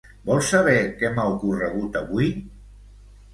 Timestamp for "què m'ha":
1.01-1.25